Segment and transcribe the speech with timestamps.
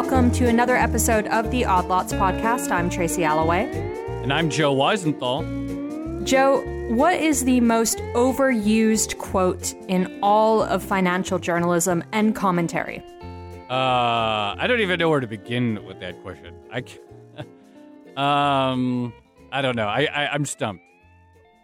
[0.00, 2.70] welcome to another episode of the Odd Lots podcast.
[2.70, 3.70] I'm Tracy Alloway.
[4.22, 6.24] And I'm Joe Weisenthal.
[6.24, 13.04] Joe, what is the most overused quote in all of financial journalism and commentary?
[13.68, 16.54] Uh, I don't even know where to begin with that question.
[16.72, 16.82] I,
[18.72, 19.12] um,
[19.52, 19.86] I don't know.
[19.86, 20.82] I, I I'm stumped.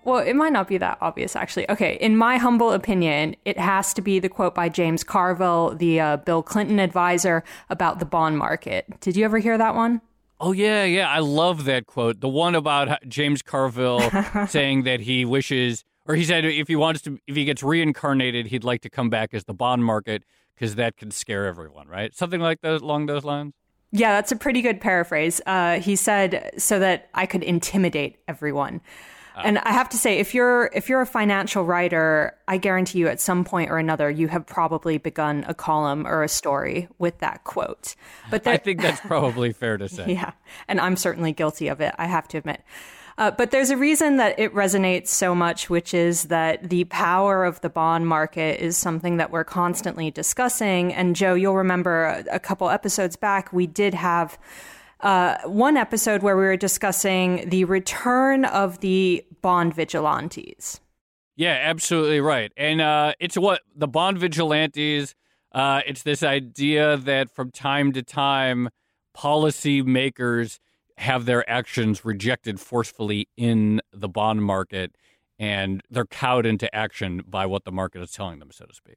[0.07, 1.69] Well, it might not be that obvious, actually.
[1.69, 5.99] Okay, in my humble opinion, it has to be the quote by James Carville, the
[5.99, 9.01] uh, Bill Clinton advisor, about the bond market.
[9.01, 10.01] Did you ever hear that one?
[10.39, 11.09] Oh yeah, yeah.
[11.09, 12.21] I love that quote.
[12.21, 14.09] The one about James Carville
[14.49, 18.47] saying that he wishes, or he said if he wants to, if he gets reincarnated,
[18.47, 20.23] he'd like to come back as the bond market
[20.55, 22.15] because that can scare everyone, right?
[22.15, 23.55] Something like those along those lines.
[23.91, 25.41] Yeah, that's a pretty good paraphrase.
[25.47, 28.83] Uh, he said so that I could intimidate everyone.
[29.45, 33.09] And I have to say, if you're if you're a financial writer, I guarantee you,
[33.09, 37.19] at some point or another, you have probably begun a column or a story with
[37.19, 37.95] that quote.
[38.31, 40.07] But there, I think that's probably fair to say.
[40.17, 40.33] Yeah,
[40.69, 41.95] and I'm certainly guilty of it.
[41.99, 42.63] I have to admit.
[43.19, 47.45] Uh, but there's a reason that it resonates so much, which is that the power
[47.45, 50.93] of the bond market is something that we're constantly discussing.
[50.93, 54.39] And Joe, you'll remember a couple episodes back, we did have
[55.01, 60.81] uh, one episode where we were discussing the return of the bond vigilantes.
[61.37, 62.51] Yeah, absolutely right.
[62.57, 65.15] And uh, it's what the bond vigilantes.
[65.53, 68.71] Uh, it's this idea that from time to time,
[69.15, 70.61] policy makers
[70.99, 74.97] have their actions rejected forcefully in the bond market,
[75.39, 78.97] and they're cowed into action by what the market is telling them, so to speak.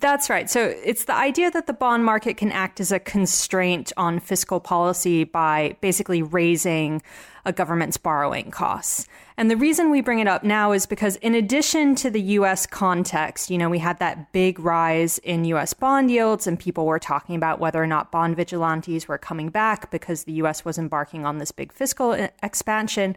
[0.00, 0.48] That's right.
[0.48, 4.58] So it's the idea that the bond market can act as a constraint on fiscal
[4.58, 7.02] policy by basically raising
[7.44, 9.06] a government's borrowing costs.
[9.36, 12.66] And the reason we bring it up now is because, in addition to the US
[12.66, 16.98] context, you know, we had that big rise in US bond yields, and people were
[16.98, 21.24] talking about whether or not bond vigilantes were coming back because the US was embarking
[21.24, 23.16] on this big fiscal expansion.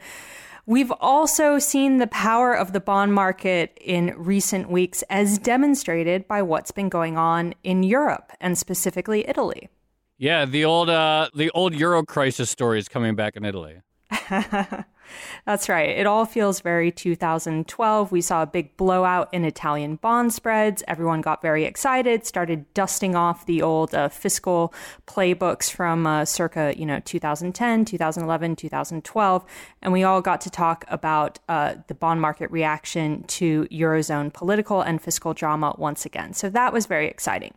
[0.66, 6.41] We've also seen the power of the bond market in recent weeks, as demonstrated by
[6.41, 9.68] what's been going on in Europe and specifically Italy.
[10.18, 13.81] Yeah, the old uh, the old Euro crisis story is coming back in Italy.
[15.46, 15.90] That's right.
[15.90, 18.12] It all feels very 2012.
[18.12, 20.84] We saw a big blowout in Italian bond spreads.
[20.88, 24.74] Everyone got very excited, started dusting off the old uh, fiscal
[25.08, 29.46] playbooks from uh, circa, you know, 2010, 2011, 2012,
[29.81, 34.81] and we all got to talk about uh, the bond market reaction to eurozone political
[34.81, 36.34] and fiscal drama once again.
[36.34, 37.53] So that was very exciting.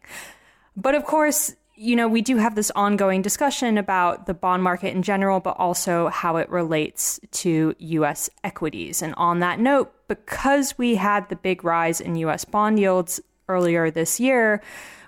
[0.77, 4.95] But of course, you know, we do have this ongoing discussion about the bond market
[4.95, 9.03] in general, but also how it relates to US equities.
[9.03, 13.91] And on that note, because we had the big rise in US bond yields earlier
[13.91, 14.63] this year,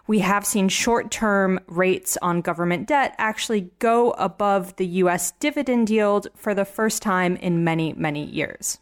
[0.06, 5.90] we have seen short term rates on government debt actually go above the US dividend
[5.90, 8.78] yield for the first time in many, many years.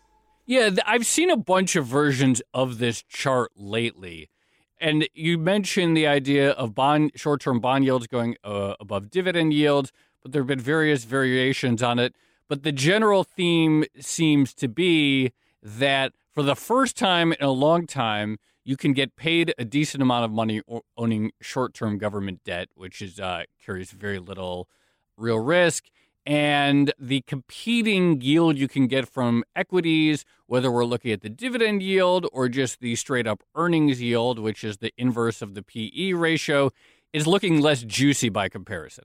[0.47, 4.31] Yeah, I've seen a bunch of versions of this chart lately.
[4.79, 9.93] And you mentioned the idea of bond short-term bond yields going uh, above dividend yields,
[10.23, 12.15] but there have been various variations on it.
[12.49, 15.33] But the general theme seems to be
[15.63, 20.03] that for the first time in a long time, you can get paid a decent
[20.03, 20.61] amount of money
[20.97, 24.69] owning short-term government debt, which is uh, carries very little
[25.17, 25.85] real risk
[26.27, 31.83] and the competing yield you can get from equities, whether we're looking at the dividend
[31.83, 36.13] yield or just the straight up earnings yield, which is the inverse of the PE
[36.13, 36.71] ratio,
[37.13, 39.05] is looking less juicy by comparison.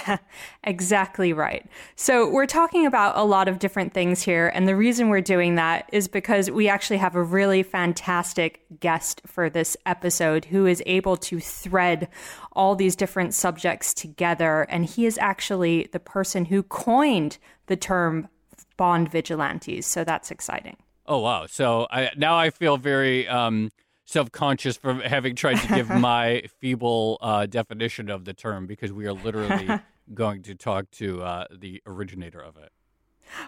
[0.64, 1.66] exactly right.
[1.96, 4.48] So, we're talking about a lot of different things here.
[4.54, 9.22] And the reason we're doing that is because we actually have a really fantastic guest
[9.26, 12.08] for this episode who is able to thread
[12.52, 14.62] all these different subjects together.
[14.62, 18.28] And he is actually the person who coined the term
[18.76, 19.86] bond vigilantes.
[19.86, 20.76] So, that's exciting.
[21.06, 21.46] Oh, wow.
[21.46, 23.28] So, I, now I feel very.
[23.28, 23.70] Um,
[24.12, 29.06] self-conscious for having tried to give my feeble uh, definition of the term because we
[29.06, 29.68] are literally
[30.14, 32.70] going to talk to uh, the originator of it.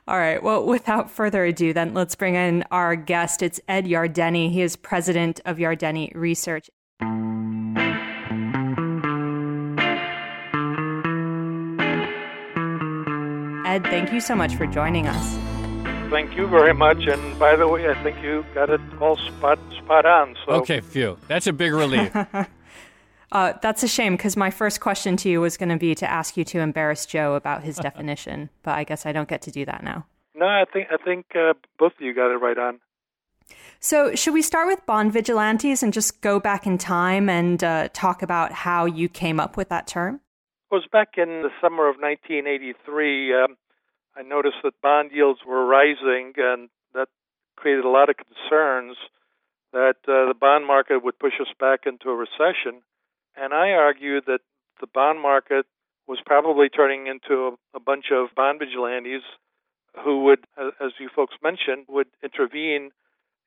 [0.08, 0.43] All right.
[0.43, 3.43] Well, without further ado, then let's bring in our guest.
[3.43, 4.50] It's Ed Yardeni.
[4.50, 6.70] He is president of Yardeni Research.
[13.67, 15.54] Ed, thank you so much for joining us
[16.14, 17.08] thank you very much.
[17.08, 20.37] And by the way, I think you got it all spot spot on.
[20.46, 20.52] So.
[20.52, 21.19] Okay, phew.
[21.26, 22.14] That's a big relief.
[23.32, 26.08] uh, that's a shame because my first question to you was going to be to
[26.08, 29.50] ask you to embarrass Joe about his definition, but I guess I don't get to
[29.50, 30.06] do that now.
[30.37, 32.78] No, I think I think uh, both of you got it right on.
[33.81, 37.88] So, should we start with bond vigilantes and just go back in time and uh,
[37.93, 40.20] talk about how you came up with that term?
[40.70, 43.34] It was back in the summer of 1983.
[43.34, 43.56] Um,
[44.16, 47.08] I noticed that bond yields were rising, and that
[47.56, 48.96] created a lot of concerns
[49.72, 52.82] that uh, the bond market would push us back into a recession.
[53.37, 54.40] And I argued that
[54.81, 55.66] the bond market
[56.06, 59.22] was probably turning into a, a bunch of bond vigilantes
[60.05, 62.90] who would, as you folks mentioned, would intervene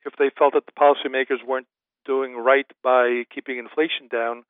[0.05, 1.67] if they felt that the policymakers weren't
[2.05, 4.43] doing right by keeping inflation down.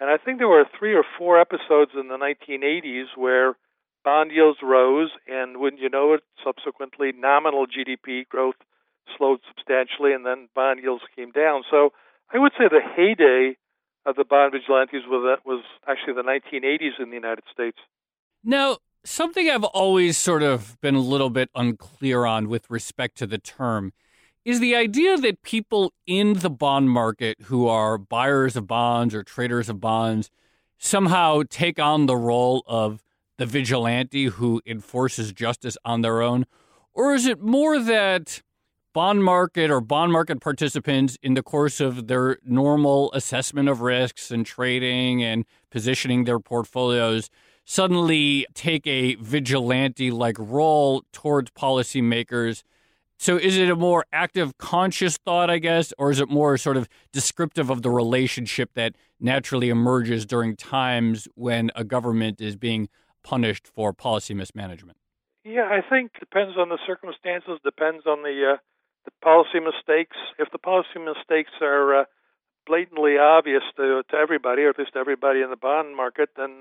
[0.00, 3.56] And I think there were three or four episodes in the 1980s where
[4.04, 8.56] bond yields rose, and wouldn't you know it, subsequently nominal GDP growth
[9.16, 11.62] slowed substantially, and then bond yields came down.
[11.70, 11.90] So
[12.32, 13.56] I would say the heyday
[14.06, 17.78] of the bond vigilantes was, was actually the 1980s in the United States.
[18.42, 23.26] Now, something I've always sort of been a little bit unclear on with respect to
[23.26, 23.92] the term
[24.44, 29.22] is the idea that people in the bond market who are buyers of bonds or
[29.22, 30.30] traders of bonds
[30.76, 33.02] somehow take on the role of
[33.38, 36.46] the vigilante who enforces justice on their own?
[36.92, 38.42] Or is it more that
[38.92, 44.30] bond market or bond market participants, in the course of their normal assessment of risks
[44.30, 47.28] and trading and positioning their portfolios,
[47.64, 52.62] suddenly take a vigilante like role towards policymakers?
[53.18, 56.76] So is it a more active, conscious thought, I guess, or is it more sort
[56.76, 62.88] of descriptive of the relationship that naturally emerges during times when a government is being
[63.24, 64.98] punished for policy mismanagement?
[65.44, 68.56] Yeah, I think depends on the circumstances, depends on the uh,
[69.04, 70.16] the policy mistakes.
[70.38, 72.04] If the policy mistakes are uh,
[72.66, 76.60] blatantly obvious to to everybody, or at least everybody in the bond market, then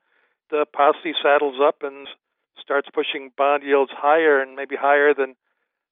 [0.50, 2.08] the policy saddles up and
[2.60, 5.36] starts pushing bond yields higher and maybe higher than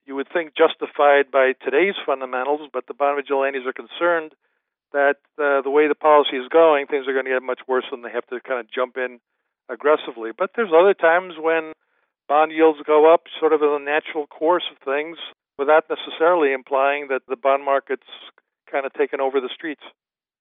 [0.06, 4.34] you would think justified by today's fundamentals, but the bond vigilantes are concerned
[4.92, 7.86] that uh, the way the policy is going, things are going to get much worse
[7.92, 9.20] and they have to kind of jump in
[9.72, 10.32] aggressively.
[10.38, 11.74] But there's other times when
[12.28, 15.18] bond yields go up sort of in the natural course of things
[15.58, 18.08] without necessarily implying that the bond market's
[18.72, 19.82] kind of taken over the streets.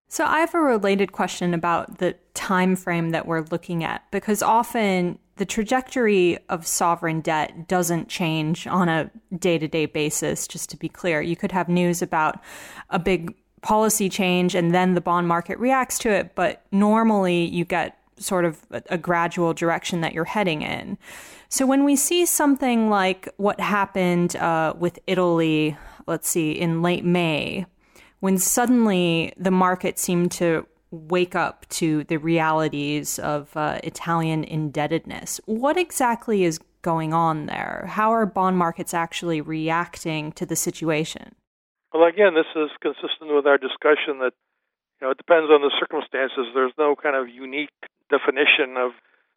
[0.09, 4.43] So I have a related question about the time frame that we're looking at because
[4.43, 10.89] often the trajectory of sovereign debt doesn't change on a day-to-day basis just to be
[10.89, 11.21] clear.
[11.21, 12.41] You could have news about
[12.91, 17.65] a big policy change and then the bond market reacts to it, but normally you
[17.65, 20.99] get sort of a, a gradual direction that you're heading in.
[21.49, 25.77] So when we see something like what happened uh, with Italy,
[26.07, 27.67] let's see, in late May,
[28.21, 35.41] when suddenly the market seemed to wake up to the realities of uh, Italian indebtedness.
[35.47, 37.87] What exactly is going on there?
[37.89, 41.35] How are bond markets actually reacting to the situation?
[41.93, 44.33] Well, again, this is consistent with our discussion that
[45.01, 46.53] you know it depends on the circumstances.
[46.55, 47.73] There's no kind of unique
[48.11, 48.93] definition of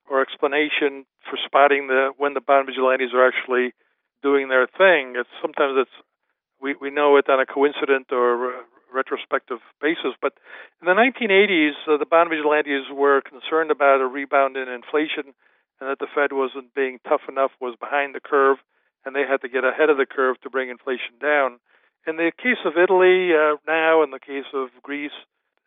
[0.10, 3.74] or explanation for spotting the when the bond vigilantes are actually
[4.22, 5.16] doing their thing.
[5.16, 5.96] It's sometimes it's
[6.62, 8.64] we, we know it on a coincident or
[8.94, 10.14] retrospective basis.
[10.22, 10.34] But
[10.82, 15.34] in the 1980s, uh, the bond vigilantes were concerned about a rebound in inflation
[15.82, 18.58] and that the Fed wasn't being tough enough, was behind the curve,
[19.04, 21.60] and they had to get ahead of the curve to bring inflation down.
[22.08, 25.18] In the case of Italy uh, now, in the case of Greece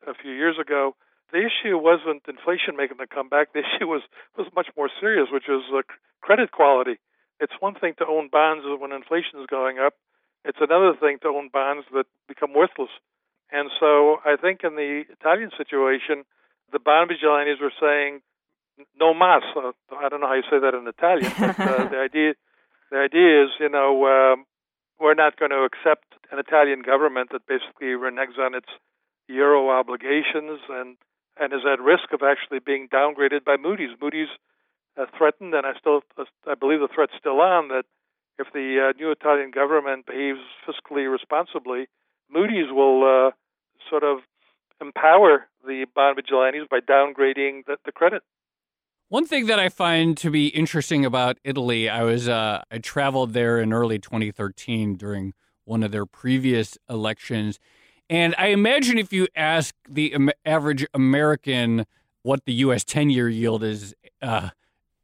[0.06, 0.94] a few years ago,
[1.32, 3.52] the issue wasn't inflation making the comeback.
[3.52, 4.02] The issue was
[4.36, 5.82] was much more serious, which was uh,
[6.20, 6.98] credit quality.
[7.40, 9.94] It's one thing to own bonds when inflation is going up.
[10.44, 12.90] It's another thing to own bonds that become worthless
[13.50, 16.24] and so I think in the Italian situation,
[16.72, 18.22] the bond vigilantes were saying,
[18.98, 21.98] "No mas." Uh, I don't know how you say that in Italian, but uh, the
[21.98, 22.34] idea
[22.90, 24.46] the idea is, you know, um,
[24.98, 28.68] we're not going to accept an Italian government that basically reneges on its
[29.28, 30.96] euro obligations and
[31.38, 33.90] and is at risk of actually being downgraded by Moody's.
[34.00, 34.32] Moody's
[34.96, 36.00] uh, threatened, and I still
[36.46, 37.84] I believe the threat's still on that
[38.38, 41.86] if the uh, new Italian government behaves fiscally responsibly,
[42.30, 43.30] Moody's will uh,
[43.88, 44.18] sort of
[44.80, 48.22] empower the bond vigilantes by downgrading the, the, credit.
[49.08, 53.32] One thing that I find to be interesting about Italy, I was uh, I traveled
[53.32, 55.32] there in early 2013 during
[55.64, 57.58] one of their previous elections,
[58.08, 61.86] and I imagine if you ask the average American
[62.22, 62.84] what the U.S.
[62.84, 63.94] 10-year yield is.
[64.22, 64.50] Uh,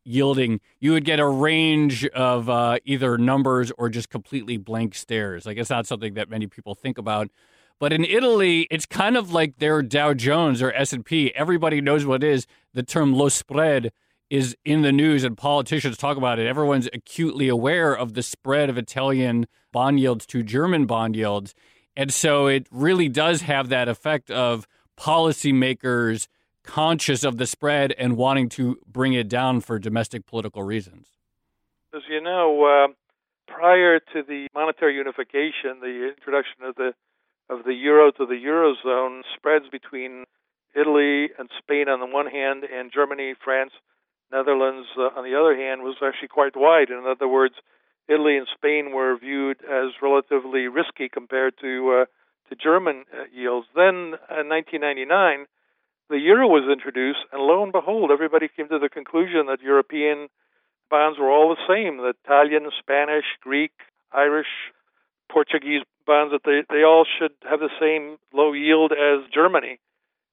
[0.05, 5.47] yielding, you would get a range of uh, either numbers or just completely blank stares.
[5.47, 7.31] Like it's not something that many people think about.
[7.79, 11.33] But in Italy, it's kind of like their Dow Jones or S&P.
[11.35, 12.47] Everybody knows what it is.
[12.75, 13.93] The term lo spread
[14.31, 16.47] is in the news and politicians talk about it.
[16.47, 21.55] Everyone's acutely aware of the spread of Italian bond yields to German bond yields.
[21.97, 24.67] And so it really does have that effect of
[24.99, 26.29] policymakers
[26.65, 31.09] conscious of the spread and wanting to bring it down for domestic political reasons?
[31.95, 32.93] As you know, uh,
[33.47, 36.93] prior to the monetary unification, the introduction of the
[37.51, 40.25] of the euro to the eurozone, spreads between
[40.75, 43.73] Italy and Spain on the one hand, and Germany, France,
[44.33, 46.89] Netherlands uh, on the other hand, was actually quite wide.
[46.89, 47.55] In other words,
[48.09, 52.05] Italy and Spain were viewed as relatively risky compared to uh,
[52.49, 53.67] to German uh, yields.
[53.75, 55.47] Then, in 1999,
[56.11, 60.29] the euro was introduced, and lo and behold, everybody came to the conclusion that European
[60.91, 63.73] bonds were all the same: the Italian, Spanish, Greek,
[64.13, 64.51] Irish,
[65.31, 69.79] Portuguese bonds that they they all should have the same low yield as Germany.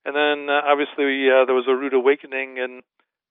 [0.06, 2.82] And then uh, obviously uh, there was a rude awakening in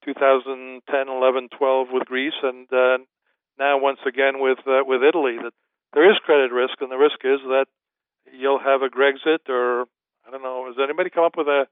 [0.05, 2.99] 2010, 11, 12 with Greece, and uh,
[3.59, 5.37] now once again with uh, with Italy.
[5.43, 5.53] That
[5.95, 7.67] there is credit risk, and the risk is that
[8.33, 9.83] you'll have a Grexit, or
[10.27, 10.67] I don't know.
[10.67, 11.67] Has anybody come up with a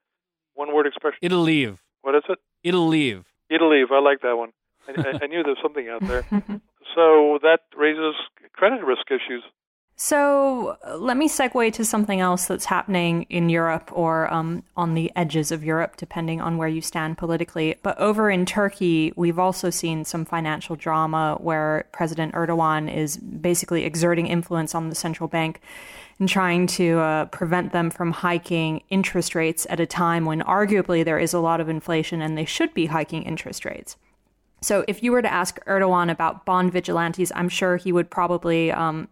[0.55, 1.19] one-word expression?
[1.23, 1.83] It'll leave.
[2.03, 2.39] What is it?
[2.63, 3.25] It'll leave.
[3.51, 3.93] It'll leave.
[3.93, 4.53] I like that one.
[4.89, 6.25] I, I knew there was something out there.
[6.95, 8.15] so that raises
[8.53, 9.43] credit risk issues.
[9.99, 15.11] So let me segue to something else that's happening in Europe or um, on the
[15.17, 17.77] edges of Europe, depending on where you stand politically.
[17.83, 23.85] But over in Turkey, we've also seen some financial drama where President Erdogan is basically
[23.85, 25.63] exerting influence on the central bank
[26.19, 31.07] and trying to uh, prevent them from hiking interest rates at a time when arguably
[31.07, 33.97] there is a lot of inflation and they should be hiking interest rates.
[34.61, 38.71] So if you were to ask Erdogan about bond vigilantes, I'm sure he would probably.
[38.71, 39.09] Um,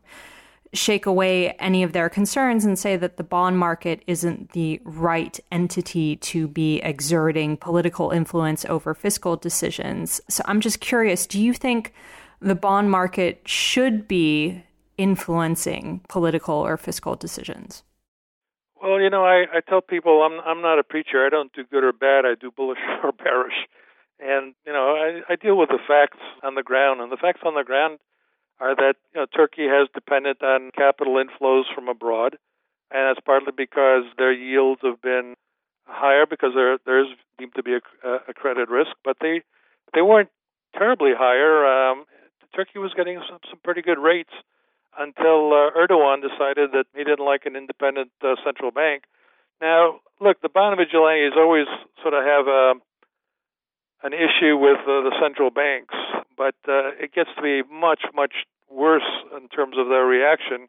[0.75, 5.39] shake away any of their concerns and say that the bond market isn't the right
[5.51, 10.21] entity to be exerting political influence over fiscal decisions.
[10.29, 11.93] So I'm just curious do you think
[12.41, 14.65] the bond market should be
[14.99, 17.83] influencing political or fiscal decisions?
[18.81, 21.25] Well, you know, I, I tell people I'm I'm not a preacher.
[21.25, 22.27] I don't do good or bad.
[22.27, 23.67] I do bullish or bearish.
[24.21, 27.41] And you know, I, I deal with the facts on the ground, and the facts
[27.45, 27.99] on the ground
[28.61, 32.37] are that you know, Turkey has depended on capital inflows from abroad,
[32.91, 35.35] and that's partly because their yields have been
[35.87, 37.09] higher because there there's
[37.39, 39.43] deemed to be a, a credit risk, but they
[39.93, 40.31] they weren't
[40.77, 41.67] terribly higher.
[41.67, 42.05] Um,
[42.55, 44.33] Turkey was getting some, some pretty good rates
[44.99, 49.05] until uh, Erdogan decided that he didn't like an independent uh, central bank.
[49.61, 51.67] Now, look, the bond vigilantes always
[52.03, 52.75] sort of have a
[54.05, 55.95] an issue with uh, the central banks,
[56.37, 60.69] but uh, it gets to be much, much worse in terms of their reaction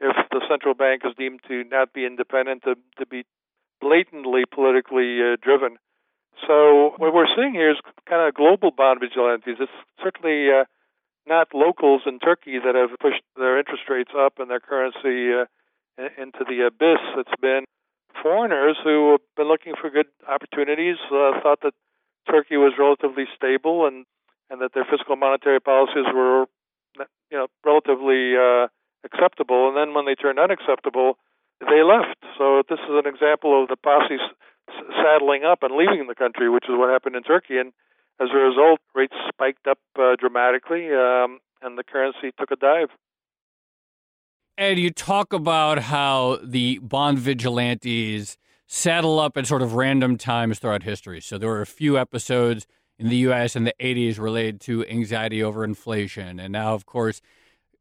[0.00, 3.24] if the central bank is deemed to not be independent, to, to be
[3.80, 5.78] blatantly politically uh, driven.
[6.46, 9.56] So what we're seeing here is kind of global bond vigilantes.
[9.58, 9.72] It's
[10.02, 10.64] certainly uh,
[11.26, 15.46] not locals in Turkey that have pushed their interest rates up and their currency uh,
[16.20, 17.00] into the abyss.
[17.16, 17.64] It's been
[18.22, 21.74] foreigners who have been looking for good opportunities, uh, thought that
[22.30, 24.04] Turkey was relatively stable and
[24.50, 26.46] and that their fiscal monetary policies were
[27.30, 28.68] you know relatively uh,
[29.04, 29.68] acceptable.
[29.68, 31.18] And then when they turned unacceptable,
[31.60, 32.18] they left.
[32.38, 34.18] So this is an example of the posse
[35.02, 37.58] saddling up and leaving the country, which is what happened in Turkey.
[37.58, 37.72] And
[38.20, 42.88] as a result, rates spiked up uh, dramatically, um, and the currency took a dive.
[44.58, 50.58] And you talk about how the bond vigilantes saddle up at sort of random times
[50.58, 51.20] throughout history.
[51.20, 52.66] So there were a few episodes
[52.98, 53.56] in the U.S.
[53.56, 56.40] in the 80s related to anxiety over inflation.
[56.40, 57.20] And now, of course,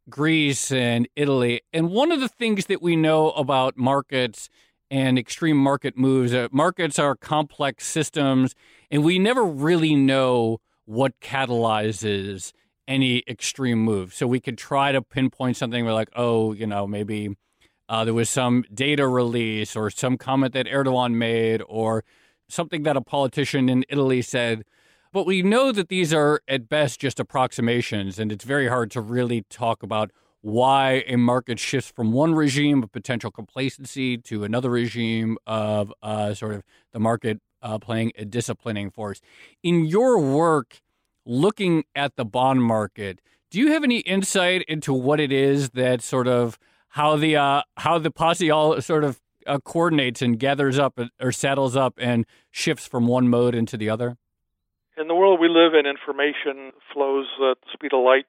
[0.09, 1.61] Greece and Italy.
[1.73, 4.49] And one of the things that we know about markets
[4.91, 8.53] and extreme market moves, uh, markets are complex systems,
[8.91, 12.51] and we never really know what catalyzes
[12.87, 14.13] any extreme move.
[14.13, 15.83] So we could try to pinpoint something.
[15.83, 17.35] We're like, oh, you know, maybe
[17.89, 22.03] uh, there was some data release or some comment that Erdogan made or
[22.47, 24.63] something that a politician in Italy said.
[25.15, 28.99] But we know that these are at best just approximations, and it's very hard to
[28.99, 34.69] really talk about why a market shifts from one regime of potential complacency to another
[34.69, 39.21] regime of uh, sort of the market uh, playing a disciplining force.
[39.63, 40.81] In your work,
[41.25, 46.01] looking at the bond market, do you have any insight into what it is that
[46.01, 50.77] sort of how the uh, how the posse all sort of uh, coordinates and gathers
[50.77, 54.17] up or saddles up and shifts from one mode into the other?
[54.97, 58.27] In the world we live in, information flows at the speed of light.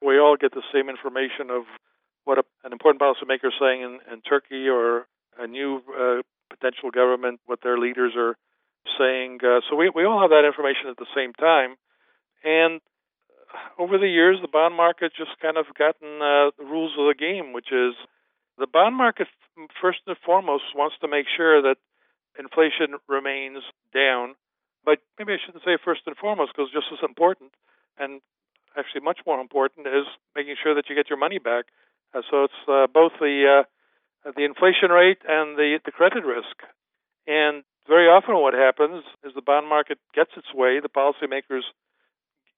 [0.00, 1.64] We all get the same information of
[2.24, 5.06] what a, an important policymaker is saying in, in Turkey or
[5.38, 8.36] a new uh, potential government, what their leaders are
[8.96, 9.40] saying.
[9.42, 11.74] Uh, so we, we all have that information at the same time.
[12.44, 12.80] And
[13.76, 17.18] over the years, the bond market just kind of gotten uh, the rules of the
[17.18, 17.94] game, which is
[18.56, 19.26] the bond market
[19.82, 21.76] first and foremost wants to make sure that
[22.38, 24.34] inflation remains down.
[24.84, 27.52] But maybe I shouldn't say first and foremost, because just as important,
[27.98, 28.20] and
[28.76, 31.66] actually much more important, is making sure that you get your money back.
[32.12, 36.62] Uh, so it's uh, both the uh, the inflation rate and the the credit risk.
[37.26, 40.80] And very often, what happens is the bond market gets its way.
[40.80, 41.64] The policymakers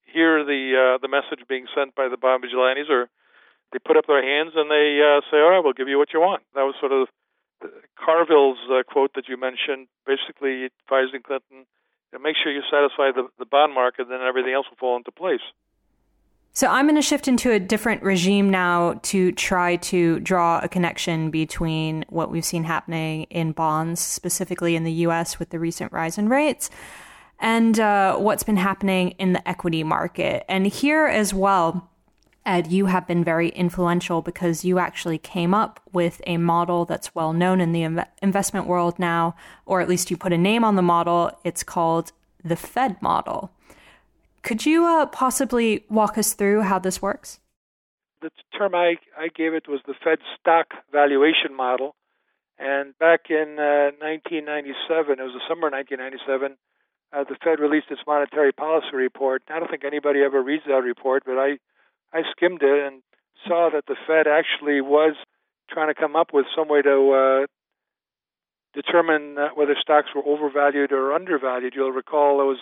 [0.03, 3.09] hear the uh, the message being sent by the bond vigilantes, or
[3.71, 6.13] they put up their hands and they uh, say, "All right, we'll give you what
[6.13, 7.07] you want." That was sort of
[7.97, 11.65] Carville's uh, quote that you mentioned, basically advising Clinton,
[12.13, 15.41] make sure you satisfy the, the bond market, then everything else will fall into place.
[16.53, 20.67] So I'm going to shift into a different regime now to try to draw a
[20.67, 25.37] connection between what we've seen happening in bonds, specifically in the U.S.
[25.37, 26.71] with the recent rise in rates,
[27.39, 30.45] and uh, what's been happening in the equity market.
[30.49, 31.91] And here as well,
[32.47, 37.13] Ed, you have been very influential because you actually came up with a model that's
[37.13, 39.35] well known in the inv- investment world now,
[39.65, 41.37] or at least you put a name on the model.
[41.43, 42.13] It's called
[42.45, 43.51] the Fed model.
[44.43, 47.39] Could you uh, possibly walk us through how this works?
[48.21, 51.95] The term I, I gave it was the Fed stock valuation model.
[52.57, 56.55] And back in uh, 1997, it was the summer of 1997,
[57.11, 59.43] uh, the Fed released its monetary policy report.
[59.49, 61.59] I don't think anybody ever reads that report, but I
[62.13, 63.01] I skimmed it and
[63.47, 65.15] saw that the Fed actually was
[65.69, 67.45] trying to come up with some way to uh,
[68.73, 71.73] determine whether stocks were overvalued or undervalued.
[71.75, 72.59] You'll recall it was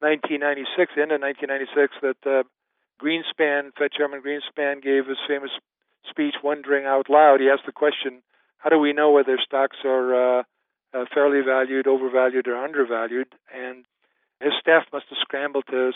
[0.00, 2.42] 1996, the end of 1996, that uh,
[3.00, 5.50] Greenspan, Fed Chairman Greenspan, gave his famous
[6.08, 7.40] speech, wondering out loud.
[7.40, 8.22] He asked the question,
[8.58, 10.42] "How do we know whether stocks are uh,
[10.94, 13.84] uh, fairly valued, overvalued, or undervalued?" And
[14.40, 15.92] his staff must have scrambled to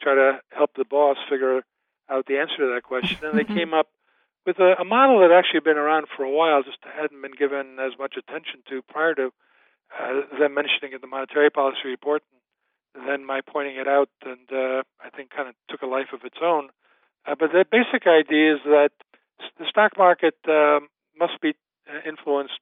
[0.00, 1.62] try to help the boss figure
[2.10, 3.88] out the answer to that question, and they came up
[4.46, 7.36] with a, a model that actually had been around for a while, just hadn't been
[7.38, 9.32] given as much attention to prior to
[9.98, 12.22] uh, them mentioning it in the monetary policy report,
[12.94, 16.12] and then my pointing it out, and uh, I think kind of took a life
[16.12, 16.70] of its own.
[17.26, 18.90] Uh, but the basic idea is that
[19.58, 20.80] the stock market uh,
[21.18, 21.54] must be
[21.88, 22.58] uh, influenced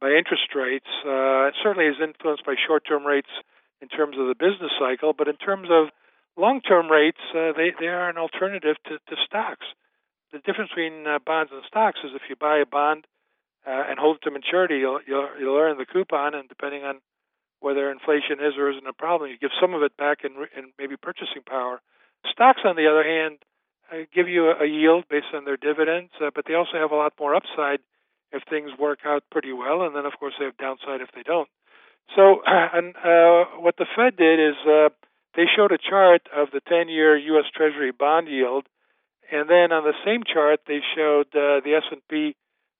[0.00, 0.88] by interest rates.
[1.04, 3.30] Uh, it certainly is influenced by short-term rates
[3.80, 5.88] in terms of the business cycle, but in terms of
[6.36, 9.66] long-term rates, uh, they they are an alternative to, to stocks.
[10.32, 13.06] The difference between uh, bonds and stocks is if you buy a bond
[13.66, 17.00] uh, and hold it to maturity, you'll, you'll you'll earn the coupon, and depending on
[17.60, 20.72] whether inflation is or isn't a problem, you give some of it back in, in
[20.78, 21.80] maybe purchasing power.
[22.30, 23.38] Stocks, on the other hand,
[23.90, 26.90] uh, give you a, a yield based on their dividends, uh, but they also have
[26.90, 27.80] a lot more upside
[28.32, 31.22] if things work out pretty well, and then of course they have downside if they
[31.22, 31.48] don't.
[32.14, 34.88] So, and uh, what the Fed did is uh,
[35.36, 37.44] they showed a chart of the 10-year U.S.
[37.54, 38.66] Treasury bond yield,
[39.30, 42.34] and then on the same chart they showed uh, the S&P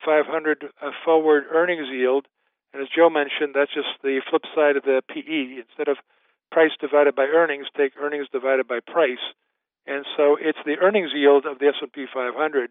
[0.05, 2.27] 500 uh, forward earnings yield.
[2.73, 5.63] And as Joe mentioned, that's just the flip side of the PE.
[5.63, 5.99] Instead of
[6.51, 9.23] price divided by earnings, take earnings divided by price.
[9.87, 12.71] And so it's the earnings yield of the S&P 500.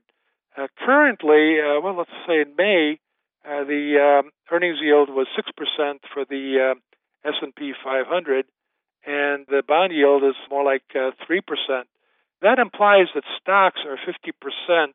[0.57, 2.99] Uh, currently, uh, well, let's say in May,
[3.45, 8.45] uh, the um, earnings yield was six percent for the uh, S&P 500,
[9.05, 11.41] and the bond yield is more like uh, 3%.
[12.41, 14.93] That implies that stocks are 50%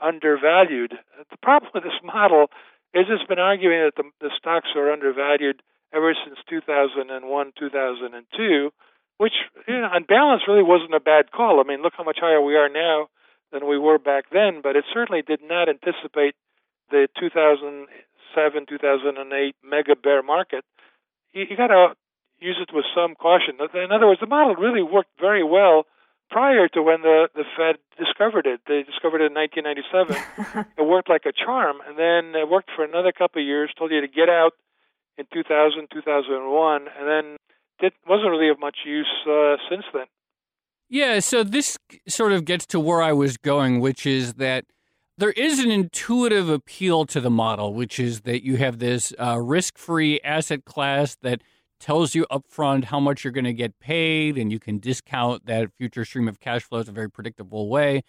[0.00, 0.94] undervalued.
[1.30, 2.50] The problem with this model
[2.94, 8.70] is it's been arguing that the, the stocks are undervalued ever since 2001, 2002,
[9.18, 9.32] which,
[9.66, 11.60] you know, on balance, really wasn't a bad call.
[11.60, 13.08] I mean, look how much higher we are now
[13.52, 16.34] than we were back then, but it certainly did not anticipate
[16.90, 20.64] the 2007, 2008 mega bear market.
[21.32, 21.94] You, you got to
[22.40, 23.56] use it with some caution.
[23.74, 25.84] In other words, the model really worked very well
[26.30, 28.60] prior to when the, the Fed discovered it.
[28.66, 30.66] They discovered it in 1997.
[30.78, 33.90] it worked like a charm, and then it worked for another couple of years, told
[33.90, 34.52] you to get out
[35.16, 37.36] in 2000, 2001, and then
[37.80, 40.06] it wasn't really of much use uh, since then.
[40.90, 44.64] Yeah, so this sort of gets to where I was going, which is that
[45.18, 49.38] there is an intuitive appeal to the model, which is that you have this uh,
[49.38, 51.42] risk free asset class that–
[51.78, 55.72] tells you upfront how much you're going to get paid, and you can discount that
[55.76, 58.02] future stream of cash flows in a very predictable way.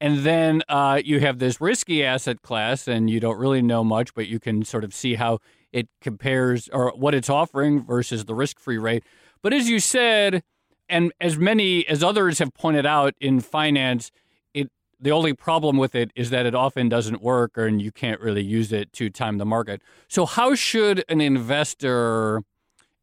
[0.00, 4.14] And then uh, you have this risky asset class, and you don't really know much,
[4.14, 5.38] but you can sort of see how
[5.72, 9.04] it compares or what it's offering versus the risk free rate.
[9.42, 10.42] But as you said,
[10.88, 14.10] and as many as others have pointed out in finance,
[14.54, 18.20] it the only problem with it is that it often doesn't work, and you can't
[18.20, 19.82] really use it to time the market.
[20.08, 22.42] So, how should an investor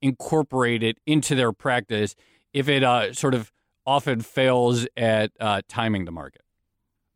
[0.01, 2.15] incorporate it into their practice
[2.53, 3.51] if it uh, sort of
[3.85, 6.41] often fails at uh, timing the market?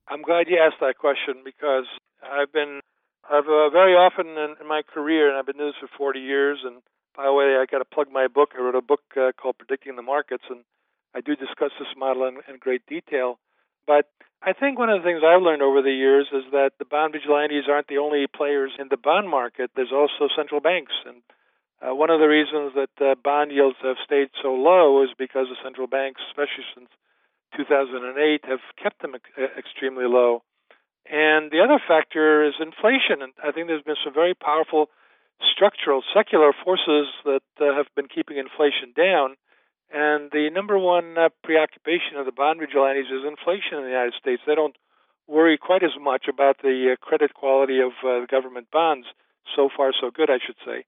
[0.07, 1.85] I'm glad you asked that question because
[2.23, 2.79] I've been,
[3.29, 6.19] I've uh, very often in, in, my career, and I've been doing this for 40
[6.19, 6.81] years, and
[7.15, 8.51] By the way, I got to plug my book.
[8.57, 10.63] I wrote a book uh, called Predicting the Markets, and
[11.13, 13.39] I do discuss this model in, in great detail.
[13.85, 14.09] But
[14.41, 17.13] I think one of the things I've learned over the years is that the bond
[17.13, 19.71] vigilantes aren't the only players in the bond market.
[19.75, 21.21] There's also central banks, and
[21.81, 25.47] uh, one of the reasons that uh, bond yields have stayed so low is because
[25.49, 26.89] the central banks, especially since
[27.57, 30.43] 2008, have kept them ex- extremely low.
[31.09, 34.89] And the other factor is inflation, and I think there's been some very powerful
[35.41, 39.35] structural, secular forces that uh, have been keeping inflation down.
[39.91, 44.13] And the number one uh, preoccupation of the bond vigilantes is inflation in the United
[44.21, 44.41] States.
[44.45, 44.77] They don't
[45.27, 49.07] worry quite as much about the uh, credit quality of uh, government bonds.
[49.55, 50.85] So far, so good, I should say.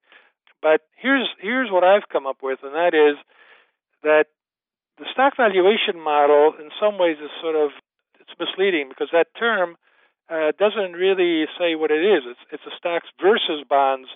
[0.64, 3.20] But here's here's what I've come up with, and that is
[4.02, 4.32] that
[4.98, 7.72] the stock valuation model, in some ways, is sort of
[8.20, 9.76] it's misleading because that term
[10.32, 12.24] uh, doesn't really say what it is.
[12.26, 14.08] It's it's a stocks versus bonds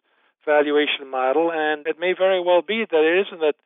[0.46, 3.60] valuation model, and it may very well be that it isn't that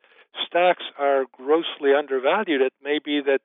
[0.44, 2.60] stocks are grossly undervalued.
[2.60, 3.42] It may be that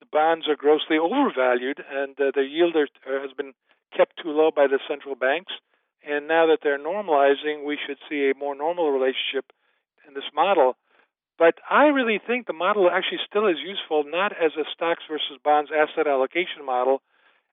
[0.00, 2.88] the bonds are grossly overvalued, and uh, the yield are,
[3.20, 3.54] has been
[3.96, 5.52] kept too low by the central banks.
[6.06, 9.52] And now that they're normalizing, we should see a more normal relationship
[10.06, 10.76] in this model.
[11.38, 15.38] But I really think the model actually still is useful, not as a stocks versus
[15.42, 17.02] bonds asset allocation model.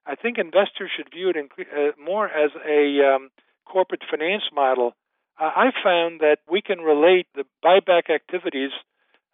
[0.06, 3.30] I think investors should view it in, uh, more as a um,
[3.64, 4.94] corporate finance model.
[5.40, 8.70] Uh, I found that we can relate the buyback activities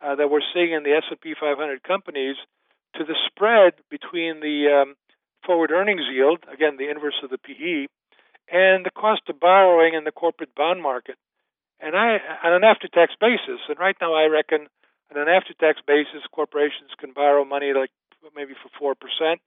[0.02, 2.36] uh, that we're seeing in the S&P 500 companies
[2.94, 4.94] to the spread between the um,
[5.44, 7.86] forward earnings yield, again the inverse of the PE,
[8.52, 11.16] and the cost of borrowing in the corporate bond market.
[11.80, 14.66] And I, on an after-tax basis, and right now I reckon
[15.14, 17.90] on an after-tax basis, corporations can borrow money like
[18.34, 19.40] maybe for four percent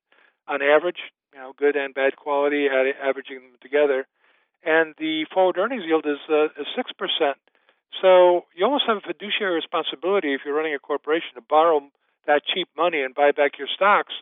[0.48, 1.00] on average,
[1.34, 4.08] you know, good and bad quality, averaging them together.
[4.64, 7.38] And the forward earnings yield is uh, six percent.
[8.02, 11.82] So you almost have a fiduciary responsibility if you're running a corporation to borrow
[12.28, 14.14] that cheap money and buy back your stocks.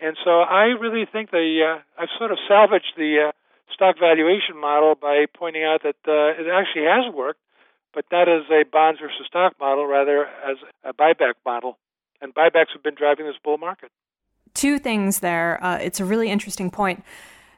[0.00, 3.32] And so I really think the uh, I've sort of salvaged the uh,
[3.72, 7.40] stock valuation model by pointing out that uh, it actually has worked,
[7.92, 11.78] but not as a bonds versus stock model, rather as a buyback model.
[12.20, 13.90] And buybacks have been driving this bull market.
[14.54, 15.62] Two things there.
[15.62, 17.04] Uh, it's a really interesting point.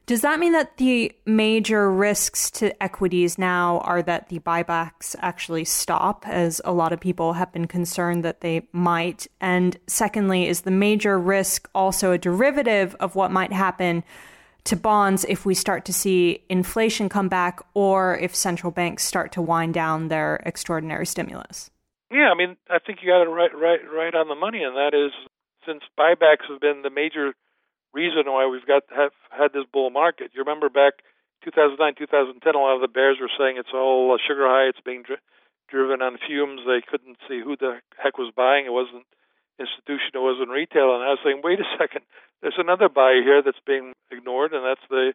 [0.06, 5.64] Does that mean that the major risks to equities now are that the buybacks actually
[5.64, 9.26] stop, as a lot of people have been concerned that they might?
[9.40, 14.04] And secondly, is the major risk also a derivative of what might happen
[14.66, 19.32] to bonds if we start to see inflation come back or if central banks start
[19.32, 21.70] to wind down their extraordinary stimulus?
[22.10, 24.76] Yeah, I mean, I think you got it right, right, right on the money, and
[24.76, 25.12] that is
[25.66, 27.34] since buybacks have been the major
[27.92, 30.30] reason why we've got have had this bull market.
[30.34, 31.02] You remember back
[31.44, 35.02] 2009, 2010, a lot of the bears were saying it's all sugar high, it's being
[35.02, 35.22] dri-
[35.68, 36.60] driven on fumes.
[36.66, 38.66] They couldn't see who the heck was buying.
[38.66, 39.06] It wasn't
[39.58, 40.94] institution, it wasn't retail.
[40.94, 42.04] And I was saying, wait a second,
[42.42, 45.12] there's another buyer here that's being ignored, and that's the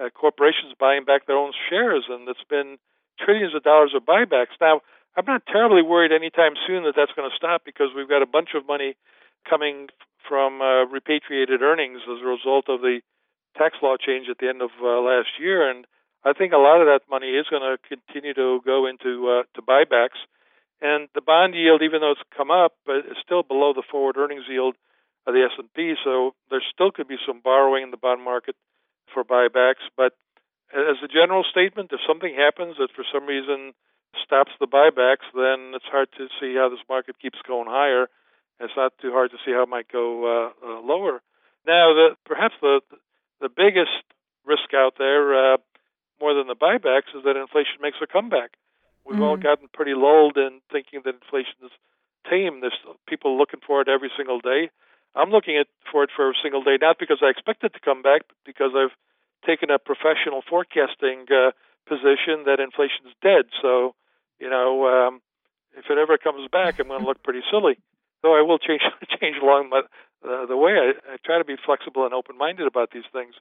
[0.00, 2.78] uh, corporations buying back their own shares, and it's been
[3.18, 4.58] trillions of dollars of buybacks.
[4.60, 4.80] Now,
[5.16, 8.26] I'm not terribly worried anytime soon that that's going to stop because we've got a
[8.26, 8.96] bunch of money
[9.48, 9.88] coming
[10.28, 13.00] from uh, repatriated earnings as a result of the
[13.56, 15.86] tax law change at the end of uh, last year, and
[16.24, 19.42] I think a lot of that money is going to continue to go into uh,
[19.54, 20.18] to buybacks.
[20.84, 24.44] And the bond yield, even though it's come up, it's still below the forward earnings
[24.46, 24.76] yield
[25.26, 25.94] of the S&P.
[26.04, 28.54] So there still could be some borrowing in the bond market
[29.08, 29.88] for buybacks.
[29.96, 30.12] But
[30.76, 33.72] as a general statement, if something happens that for some reason
[34.22, 38.08] stops the buybacks, then it's hard to see how this market keeps going higher.
[38.60, 41.22] It's not too hard to see how it might go uh, uh, lower.
[41.66, 42.80] Now, the, perhaps the
[43.40, 44.04] the biggest
[44.44, 45.56] risk out there, uh,
[46.20, 48.52] more than the buybacks, is that inflation makes a comeback.
[49.04, 49.22] We've mm-hmm.
[49.22, 51.70] all gotten pretty lulled in thinking that inflation is
[52.28, 52.60] tame.
[52.60, 54.70] There's people looking for it every single day.
[55.14, 57.80] I'm looking at for it for a single day, not because I expect it to
[57.80, 58.96] come back, but because I've
[59.46, 61.52] taken a professional forecasting uh,
[61.86, 63.46] position that inflation's dead.
[63.62, 63.94] So,
[64.40, 65.20] you know, um,
[65.76, 67.78] if it ever comes back, I'm going to look pretty silly.
[68.22, 68.82] Though I will change
[69.20, 69.82] change along my,
[70.24, 70.72] uh, the way.
[70.72, 73.34] I, I try to be flexible and open-minded about these things.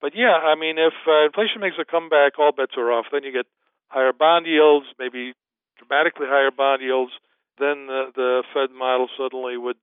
[0.00, 3.06] But yeah, I mean, if uh, inflation makes a comeback, all bets are off.
[3.12, 3.46] Then you get
[3.92, 5.34] higher bond yields, maybe
[5.78, 7.12] dramatically higher bond yields,
[7.58, 9.76] then the, the Fed model suddenly would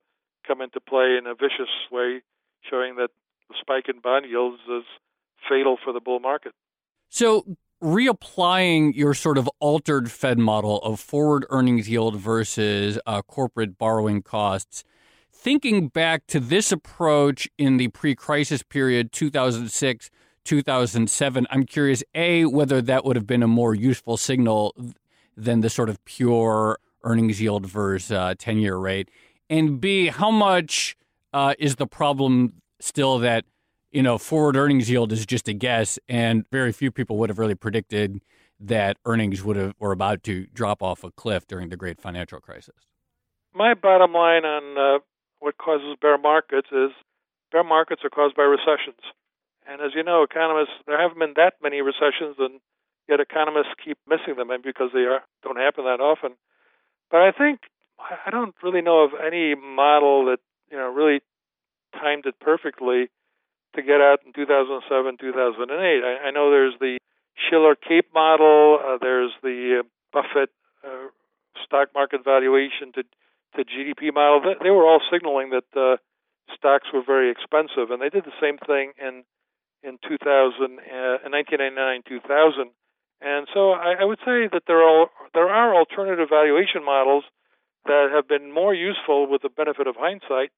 [0.46, 2.20] come into play in a vicious way,
[2.68, 3.10] showing that
[3.48, 4.84] the spike in bond yields is
[5.48, 6.52] fatal for the bull market.
[7.08, 7.44] So,
[7.82, 14.22] reapplying your sort of altered Fed model of forward earnings yield versus uh, corporate borrowing
[14.22, 14.84] costs,
[15.32, 20.10] thinking back to this approach in the pre crisis period, 2006
[20.50, 21.46] 2007.
[21.48, 24.74] I'm curious, A, whether that would have been a more useful signal
[25.36, 29.10] than the sort of pure earnings yield versus uh, 10 year rate?
[29.48, 30.96] And B, how much
[31.32, 33.44] uh, is the problem still that,
[33.92, 37.38] you know, forward earnings yield is just a guess and very few people would have
[37.38, 38.20] really predicted
[38.58, 42.40] that earnings would have were about to drop off a cliff during the great financial
[42.40, 42.74] crisis?
[43.54, 44.98] My bottom line on uh,
[45.38, 46.90] what causes bear markets is
[47.52, 48.98] bear markets are caused by recessions.
[49.70, 52.58] And as you know, economists, there haven't been that many recessions, and
[53.08, 56.32] yet economists keep missing them, and because they are, don't happen that often.
[57.10, 57.60] But I think
[58.26, 60.38] I don't really know of any model that
[60.72, 61.20] you know really
[61.94, 63.10] timed it perfectly
[63.76, 66.02] to get out in 2007, 2008.
[66.02, 66.98] I, I know there's the
[67.38, 68.80] Shiller CAPE model.
[68.82, 70.50] Uh, there's the uh, Buffett
[70.82, 71.14] uh,
[71.64, 73.04] stock market valuation to
[73.54, 74.40] to GDP model.
[74.42, 75.96] They, they were all signaling that uh,
[76.56, 79.22] stocks were very expensive, and they did the same thing in
[79.82, 82.70] in 2000, uh, 1999, 2000.
[83.20, 87.24] And so I, I would say that there are there are alternative valuation models
[87.84, 90.50] that have been more useful with the benefit of hindsight.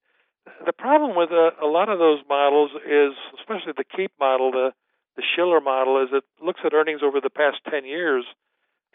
[0.65, 4.71] The problem with a, a lot of those models is, especially the CAPE model, the
[5.15, 8.25] the Shiller model is it looks at earnings over the past 10 years.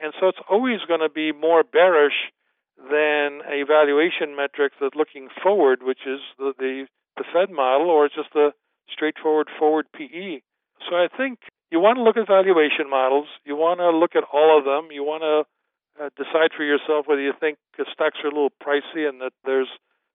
[0.01, 2.33] And so it's always going to be more bearish
[2.77, 6.87] than a valuation metric that's looking forward, which is the, the,
[7.17, 8.51] the Fed model, or it's just a
[8.93, 10.41] straightforward forward PE.
[10.89, 13.27] So I think you want to look at valuation models.
[13.45, 14.91] You want to look at all of them.
[14.93, 17.59] You want to uh, decide for yourself whether you think
[17.93, 19.69] stocks are a little pricey and that there's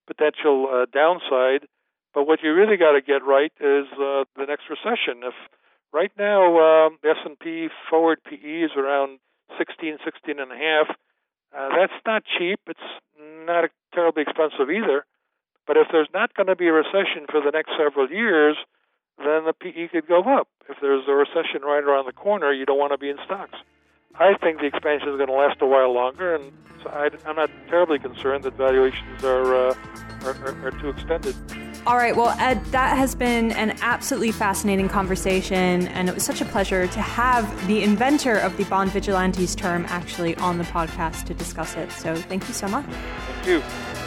[0.07, 1.67] potential uh, downside.
[2.13, 5.23] But what you really got to get right is uh, the next recession.
[5.23, 5.33] If
[5.93, 9.19] Right now, um, the S&P forward PE is around
[9.59, 10.89] 16, 16 and a half.
[11.55, 12.59] Uh, that's not cheap.
[12.65, 12.79] It's
[13.45, 15.05] not terribly expensive either.
[15.65, 18.58] But if there's not going to be a recession for the next several years,
[19.17, 20.47] then the PE could go up.
[20.69, 23.58] If there's a recession right around the corner, you don't want to be in stocks.
[24.15, 26.52] I think the expansion is going to last a while longer, and
[26.84, 29.76] so I, am not terribly concerned that valuations are, uh,
[30.23, 31.36] are, are, are too extended.
[31.88, 36.41] All right, well, Ed, that has been an absolutely fascinating conversation, and it was such
[36.41, 41.26] a pleasure to have the inventor of the Bond Vigilantes term actually on the podcast
[41.26, 41.91] to discuss it.
[41.91, 42.86] So thank you so much.
[42.86, 44.03] Thank you.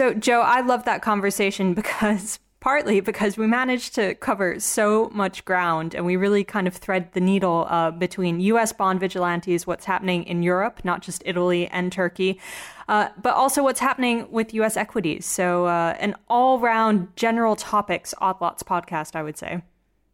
[0.00, 5.44] So, Joe, I love that conversation because partly because we managed to cover so much
[5.44, 9.84] ground and we really kind of thread the needle uh, between US bond vigilantes, what's
[9.84, 12.40] happening in Europe, not just Italy and Turkey,
[12.88, 15.26] uh, but also what's happening with US equities.
[15.26, 19.60] So, uh, an all round general topics Odd Lots podcast, I would say.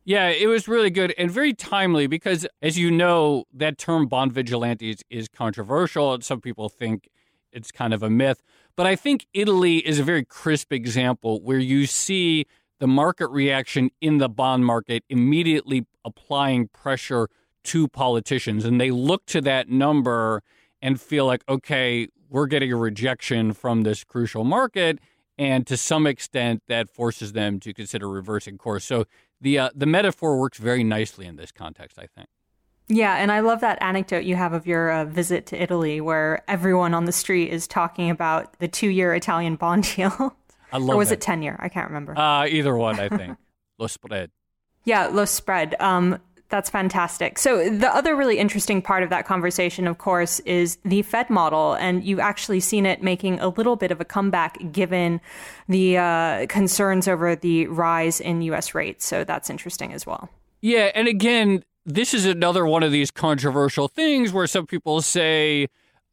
[0.05, 4.33] Yeah, it was really good and very timely because, as you know, that term bond
[4.33, 6.21] vigilantes is controversial.
[6.23, 7.09] Some people think
[7.53, 8.43] it's kind of a myth.
[8.77, 12.45] But I think Italy is a very crisp example where you see
[12.79, 17.29] the market reaction in the bond market immediately applying pressure
[17.65, 18.65] to politicians.
[18.65, 20.43] And they look to that number
[20.83, 24.99] and feel like, okay, we're getting a rejection from this crucial market.
[25.39, 28.85] And to some extent, that forces them to consider reversing course.
[28.85, 29.07] So
[29.41, 32.29] the uh, the metaphor works very nicely in this context, I think.
[32.89, 36.43] Yeah, and I love that anecdote you have of your uh, visit to Italy, where
[36.47, 40.37] everyone on the street is talking about the two-year Italian bond deal.
[40.73, 40.91] I love.
[40.95, 41.17] or was that.
[41.17, 41.57] it ten-year?
[41.59, 42.17] I can't remember.
[42.17, 43.37] Uh, either one, I think.
[43.79, 44.31] Lo spread.
[44.85, 45.75] Yeah, lo spread.
[45.81, 46.19] Um,
[46.49, 47.39] that's fantastic.
[47.39, 51.75] So the other really interesting part of that conversation, of course, is the Fed model,
[51.75, 55.21] and you've actually seen it making a little bit of a comeback given
[55.69, 58.75] the uh, concerns over the rise in U.S.
[58.77, 59.05] rates.
[59.05, 60.31] So that's interesting as well.
[60.61, 65.69] Yeah, and again, this is another one of these controversial things where some people say,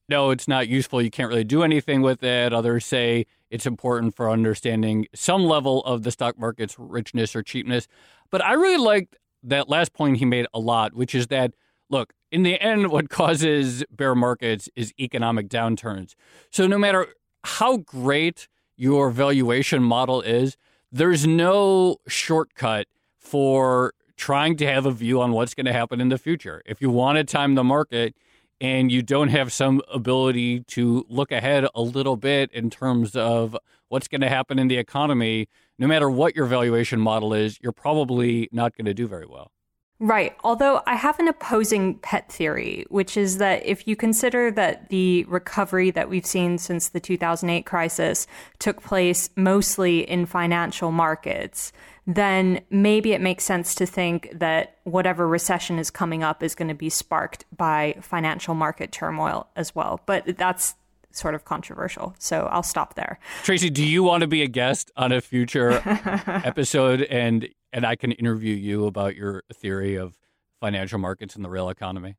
[0.08, 1.02] no, it's not useful.
[1.02, 2.54] You can't really do anything with it.
[2.54, 7.88] Others say it's important for understanding some level of the stock market's richness or cheapness.
[8.30, 11.54] But I really liked that last point he made a lot, which is that,
[11.90, 16.14] look, in the end, what causes bear markets is economic downturns.
[16.52, 17.08] So no matter
[17.44, 20.56] how great your valuation model is,
[20.92, 22.86] there's no shortcut
[23.18, 26.62] for trying to have a view on what's going to happen in the future.
[26.66, 28.16] If you want to time the market
[28.62, 33.58] and you don't have some ability to look ahead a little bit in terms of
[33.90, 37.74] what's going to happen in the economy, no matter what your valuation model is, you're
[37.74, 39.52] probably not going to do very well.
[40.00, 40.38] Right.
[40.42, 45.26] Although I have an opposing pet theory, which is that if you consider that the
[45.26, 48.26] recovery that we've seen since the 2008 crisis
[48.60, 51.74] took place mostly in financial markets,
[52.06, 56.68] then maybe it makes sense to think that whatever recession is coming up is going
[56.68, 60.02] to be sparked by financial market turmoil as well.
[60.06, 60.76] But that's
[61.12, 62.16] sort of controversial.
[62.20, 63.20] So I'll stop there.
[63.44, 65.82] Tracy, do you want to be a guest on a future
[66.28, 70.16] episode and and I can interview you about your theory of
[70.60, 72.18] financial markets and the real economy?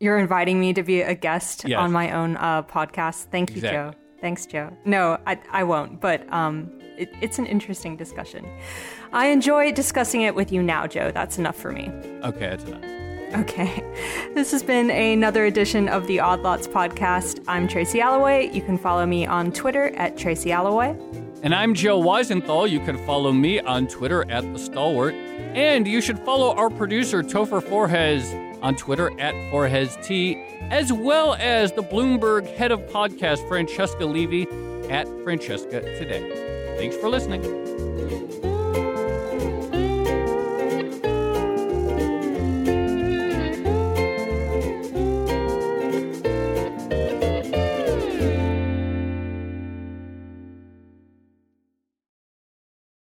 [0.00, 1.78] You're inviting me to be a guest Yes.
[1.78, 3.26] on my own uh, podcast.
[3.30, 3.92] Thank you, Exactly.
[3.92, 4.07] Joe.
[4.20, 4.76] Thanks, Joe.
[4.84, 8.46] No, I, I won't, but um, it, it's an interesting discussion.
[9.12, 11.10] I enjoy discussing it with you now, Joe.
[11.12, 11.88] That's enough for me.
[12.24, 12.84] Okay, that's enough.
[13.40, 13.84] Okay.
[14.34, 17.42] This has been another edition of the Odd Lots podcast.
[17.48, 18.54] I'm Tracy Alloway.
[18.54, 20.96] You can follow me on Twitter at Tracy Alloway.
[21.42, 22.70] And I'm Joe Weisenthal.
[22.70, 25.14] You can follow me on Twitter at The Stalwart.
[25.14, 31.72] And you should follow our producer, Topher Forhecz, on Twitter at ForheczT, as well as
[31.72, 34.46] the Bloomberg head of podcast, Francesca Levy,
[34.90, 36.76] at Francesca Today.
[36.78, 37.77] Thanks for listening.